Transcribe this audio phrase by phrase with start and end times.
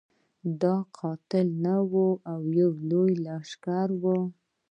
[0.61, 4.17] دا قافله نه وه او یو لوی لښکر وو.